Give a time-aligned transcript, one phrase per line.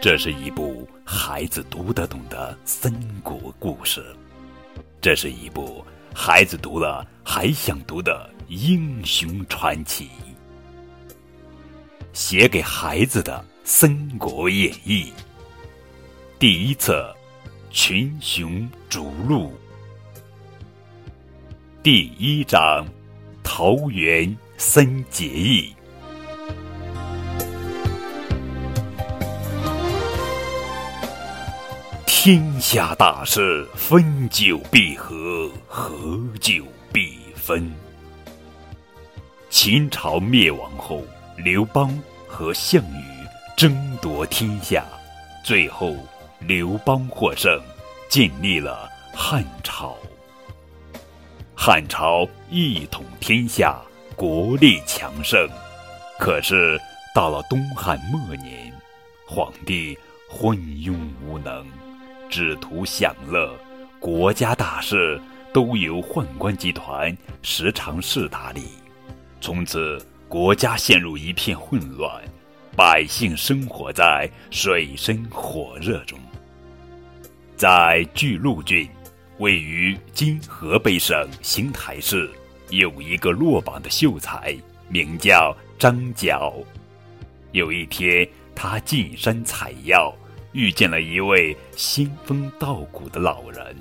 [0.00, 2.92] 这是一部孩子读得懂的三
[3.22, 4.04] 国故事，
[5.00, 5.84] 这是一部
[6.14, 10.08] 孩子读了还想读的英雄传奇。
[12.12, 15.04] 写给孩子的《三国演义》
[16.38, 17.14] 第一册
[17.74, 19.48] 《群雄逐鹿》
[21.82, 22.86] 第一章
[23.42, 25.72] 《桃园三结义》。
[32.26, 35.96] 天下大事，分久必合，合
[36.40, 37.72] 久必分。
[39.48, 41.04] 秦朝灭亡后，
[41.36, 43.04] 刘邦和项羽
[43.56, 44.84] 争夺天下，
[45.44, 45.94] 最后
[46.40, 47.62] 刘邦获胜，
[48.08, 49.96] 建立了汉朝。
[51.54, 53.80] 汉朝一统天下，
[54.16, 55.48] 国力强盛。
[56.18, 56.76] 可是
[57.14, 58.74] 到了东汉末年，
[59.28, 59.96] 皇帝
[60.28, 60.92] 昏庸
[61.24, 61.64] 无能。
[62.28, 63.54] 只图享乐，
[64.00, 65.20] 国家大事
[65.52, 68.62] 都由宦官集团时常事打理，
[69.40, 72.22] 从此国家陷入一片混乱，
[72.76, 76.18] 百姓生活在水深火热中。
[77.56, 78.88] 在巨鹿郡，
[79.38, 82.30] 位于今河北省邢台市，
[82.70, 84.54] 有一个落榜的秀才，
[84.88, 86.52] 名叫张角。
[87.52, 90.14] 有一天，他进山采药。
[90.56, 93.76] 遇见了一位仙风道骨的老人，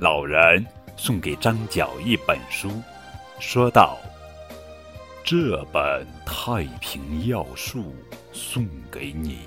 [0.00, 2.70] 老人送给张角一本书，
[3.38, 3.98] 说道
[5.22, 7.94] ：“这本《太平要术》
[8.32, 9.40] 送给你，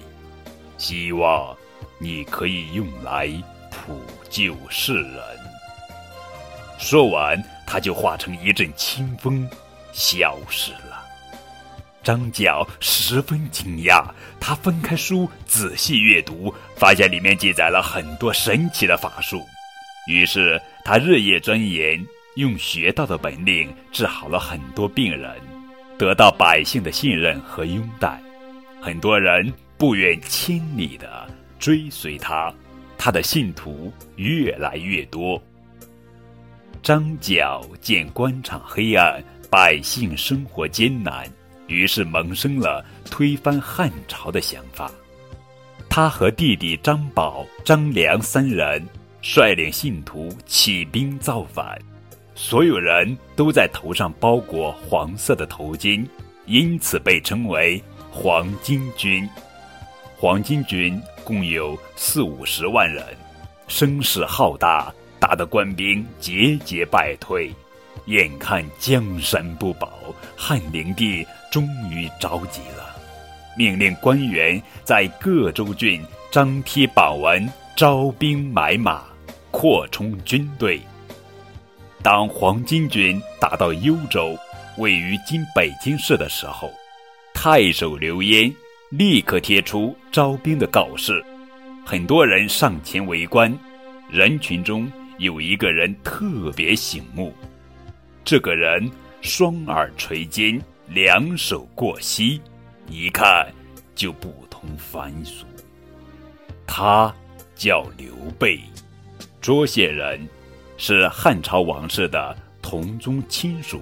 [0.77, 1.57] 希望
[1.97, 3.27] 你可以用来
[3.71, 5.23] 普救世人。”
[6.77, 9.49] 说完，他就化成一阵清风，
[9.91, 11.00] 消失了。
[12.03, 14.03] 张角十分惊讶，
[14.39, 19.45] 他翻开书仔细阅读，发现里面记载了很多神奇的法术。
[20.07, 22.03] 于是他日夜钻研，
[22.35, 25.35] 用学到的本领治好了很多病人，
[25.97, 28.19] 得到百姓的信任和拥戴。
[28.81, 32.51] 很多人不远千里的追随他，
[32.97, 35.39] 他的信徒越来越多。
[36.81, 41.29] 张角见官场黑暗，百姓生活艰难。
[41.71, 44.91] 于是萌生了推翻汉朝的想法。
[45.89, 48.85] 他和弟弟张宝、张良三人
[49.21, 51.77] 率领信徒起兵造反，
[52.35, 56.05] 所有人都在头上包裹黄色的头巾，
[56.45, 59.27] 因此被称为黄巾军。
[60.15, 63.03] 黄巾军共有四五十万人，
[63.67, 67.51] 声势浩大，打得官兵节节败退。
[68.05, 69.91] 眼看江山不保，
[70.37, 71.25] 汉灵帝。
[71.51, 72.95] 终于着急了，
[73.57, 76.01] 命令官员在各州郡
[76.31, 79.03] 张贴榜文，招兵买马，
[79.51, 80.81] 扩充军队。
[82.01, 84.35] 当黄巾军打到幽州
[84.79, 86.71] （位于今北京市）的时候，
[87.33, 88.51] 太守刘焉
[88.89, 91.23] 立刻贴出招兵的告示，
[91.85, 93.53] 很多人上前围观。
[94.09, 94.89] 人群中
[95.19, 97.33] 有一个人特别醒目，
[98.23, 98.89] 这个人
[99.21, 100.59] 双耳垂肩。
[100.93, 102.41] 两手过膝，
[102.89, 103.47] 一看
[103.95, 105.45] 就不同凡俗。
[106.67, 107.13] 他
[107.55, 108.59] 叫刘备，
[109.41, 110.27] 涿县人，
[110.75, 113.81] 是汉朝王室的同宗亲属。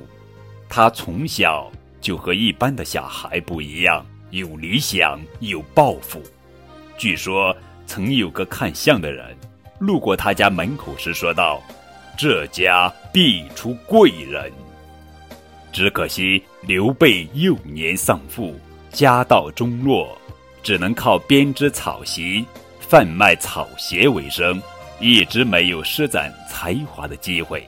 [0.70, 6.22] 他从小就和一般的小孩不一样，有理想，有抱负。
[6.96, 7.56] 据说
[7.88, 9.36] 曾有个看相的人，
[9.80, 11.60] 路过他家门口时说道
[12.16, 14.54] ：“这家必出贵人。”
[15.72, 18.60] 只可惜刘备幼年丧父，
[18.92, 20.18] 家道中落，
[20.64, 22.46] 只能靠编织草席、
[22.80, 24.62] 贩卖草鞋为生，
[25.00, 27.64] 一直没有施展才华的机会。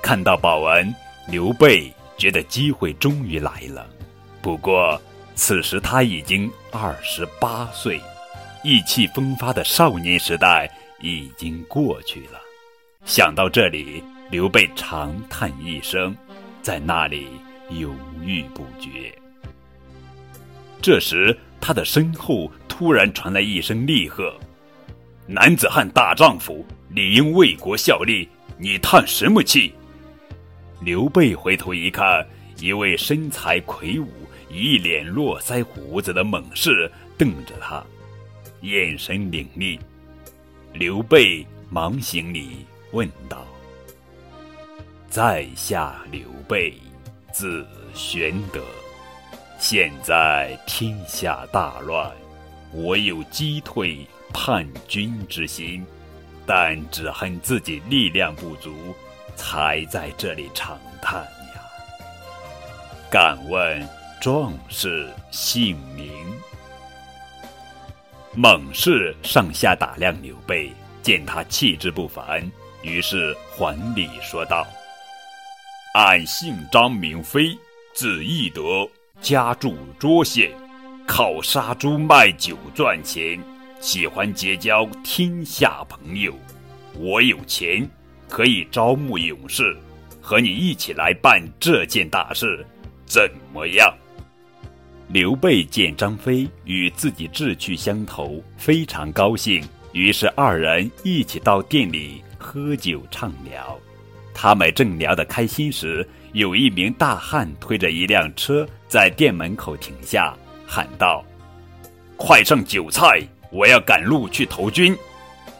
[0.00, 0.94] 看到宝文，
[1.26, 3.86] 刘备觉得机会终于来了。
[4.40, 5.00] 不过，
[5.34, 8.00] 此时他已经二十八岁，
[8.62, 12.40] 意气风发的少年时代已经过去了。
[13.04, 16.16] 想到这里，刘备长叹一声。
[16.68, 17.28] 在那里
[17.70, 19.10] 犹豫不决。
[20.82, 24.38] 这时，他的身后突然传来一声厉喝
[25.26, 28.28] ：“男子汉大丈夫，理应为国效力，
[28.58, 29.72] 你叹什么气？”
[30.84, 32.22] 刘备回头一看，
[32.60, 34.06] 一位身材魁梧、
[34.50, 37.82] 一脸络腮胡子的猛士瞪着他，
[38.60, 39.80] 眼神凌厉。
[40.74, 43.46] 刘备忙行礼，问道。
[45.10, 46.74] 在下刘备，
[47.32, 48.60] 字玄德。
[49.58, 52.12] 现在天下大乱，
[52.72, 55.84] 我有击退叛军之心，
[56.44, 58.94] 但只恨自己力量不足，
[59.34, 61.62] 才在这里长叹呀。
[63.10, 63.88] 敢问
[64.20, 66.12] 壮士姓名？
[68.34, 70.70] 猛士上下打量刘备，
[71.02, 72.48] 见他气质不凡，
[72.82, 74.66] 于是还礼说道
[75.98, 77.58] ：“俺姓张，名飞，
[77.92, 78.88] 字翼德，
[79.20, 80.52] 家住涿县，
[81.08, 83.36] 靠杀猪卖酒赚钱，
[83.80, 86.32] 喜欢结交天下朋友。
[86.94, 87.84] 我有钱，
[88.28, 89.76] 可以招募勇士，
[90.20, 92.64] 和你一起来办这件大事，
[93.04, 93.92] 怎么样？”
[95.10, 103.76] 刘备见张飞与自己志趣相投，非常高兴，于是二人一起到店里喝酒畅聊。
[104.40, 110.32] 他们正聊得开心时，有一名大汉推着一辆车在店门口停下，
[110.64, 111.24] 喊道
[112.16, 113.20] ：“快上酒菜，
[113.50, 114.96] 我要赶路去投军。”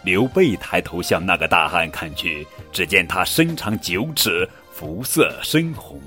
[0.05, 6.01] 刘备抬头向那个大汉看去，只见他身长九尺，肤色深红，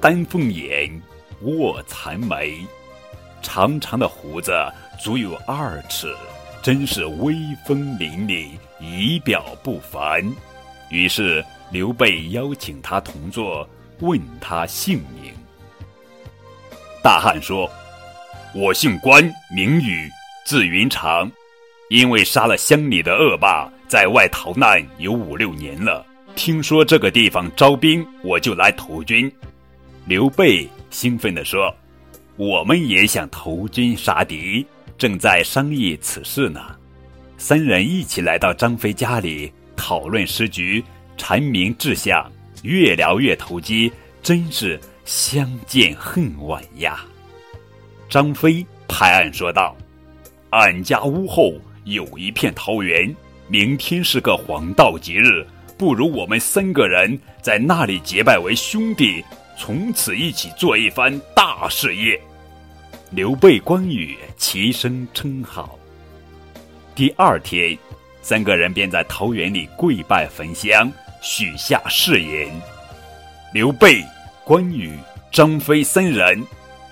[0.00, 0.90] 丹凤眼。
[1.42, 2.56] 卧蚕眉，
[3.42, 4.50] 长长的胡子
[4.98, 6.16] 足有二尺，
[6.62, 7.34] 真是威
[7.66, 8.48] 风凛凛，
[8.80, 10.24] 仪表不凡。
[10.90, 13.68] 于是刘备邀请他同坐，
[14.00, 15.32] 问他姓名。
[17.02, 17.70] 大汉说
[18.54, 19.22] ：“我姓关，
[19.54, 20.08] 名羽，
[20.44, 21.30] 字云长。
[21.90, 26.04] 因为杀了乡里的恶霸，在外逃难有五六年了。
[26.34, 29.30] 听说这个地方招兵，我就来投军。”
[30.06, 30.68] 刘备。
[30.90, 31.74] 兴奋地说
[32.36, 34.66] ：“我们也想投军杀敌，
[34.96, 36.62] 正在商议此事呢。”
[37.36, 40.82] 三人一起来到张飞家里讨论时局，
[41.18, 42.30] 阐明志向，
[42.62, 43.92] 越聊越投机，
[44.22, 47.04] 真是相见恨晚呀。
[48.08, 49.76] 张飞拍案说道
[50.50, 51.52] ：“俺家屋后
[51.84, 53.14] 有一片桃园，
[53.48, 59.22] 明天是个黄道吉日，不如我们三个人在那里结拜为兄弟。”
[59.60, 62.16] 从此一起做一番大事业，
[63.10, 65.76] 刘备、关羽齐声称好。
[66.94, 67.76] 第二天，
[68.22, 70.88] 三个人便在桃园里跪拜焚香，
[71.20, 72.48] 许下誓言：
[73.52, 74.04] 刘备、
[74.44, 74.92] 关羽、
[75.32, 76.42] 张飞三人，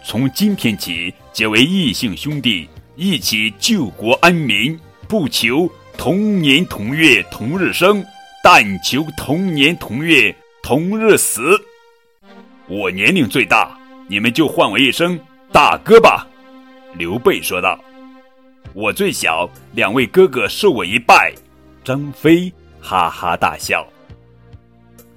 [0.05, 4.78] 从今天起结为异姓兄弟，一起救国安民，
[5.08, 8.05] 不求同年同月同日生，
[8.43, 11.58] 但求同年同月同日死。
[12.69, 13.78] 我年龄最大，
[14.08, 15.19] 你们就唤我一声
[15.52, 16.26] 大哥吧。”
[16.99, 17.78] 刘备说道。
[18.75, 21.32] “我最小，两位哥哥受我一拜。”
[21.84, 23.87] 张飞哈哈大笑。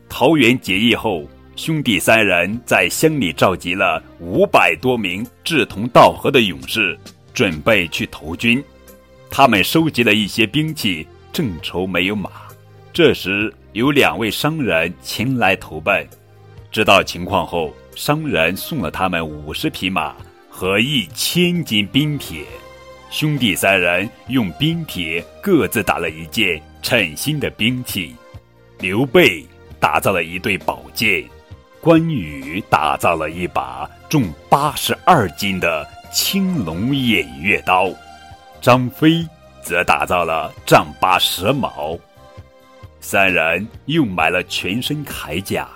[0.09, 1.23] 桃园结义后，
[1.55, 6.97] 兄弟三人在乡里召集了五百多名志同道合的勇士，
[7.33, 8.61] 准备去投军。
[9.29, 12.31] 他们收集了一些兵器，正愁没有马。
[12.91, 16.05] 这时，有两位商人前来投奔。
[16.71, 20.15] 知道情况后，商人送了他们五十匹马
[20.49, 22.43] 和一千斤冰铁。
[23.11, 28.15] 兄弟三人用冰铁各自打了一件称心的兵器。
[28.79, 29.45] 刘备
[29.79, 31.23] 打造了一对宝剑，
[31.79, 37.89] 关羽打造了一把重八十二斤的青龙偃月刀，
[38.61, 39.25] 张飞
[39.61, 41.97] 则打造了丈八蛇矛。
[42.99, 45.67] 三人又买了全身铠甲。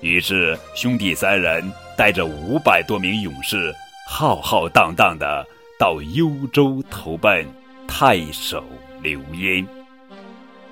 [0.00, 3.74] 于是，兄弟三人带着五百多名勇士，
[4.06, 5.46] 浩浩荡荡的
[5.78, 7.46] 到幽州投奔
[7.88, 8.64] 太守
[9.00, 9.66] 刘焉。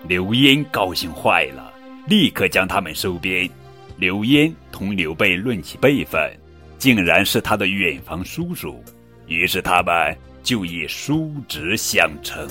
[0.04, 1.69] 刘焉高兴坏了，
[2.06, 3.48] 立刻将他们收编。
[3.96, 6.30] 刘焉同刘备论起辈分，
[6.78, 8.82] 竟然是他的远房叔叔，
[9.26, 12.48] 于是他们就以叔侄相称。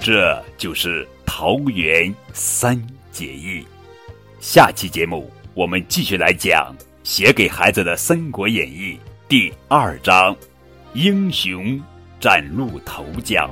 [0.00, 1.06] 这就是。
[1.36, 3.66] 桃园三结义，
[4.40, 6.72] 下期节目我们继续来讲
[7.02, 8.96] 写给孩子的《三国演义》
[9.28, 10.36] 第二章：
[10.92, 11.82] 英雄
[12.20, 13.50] 崭露头角。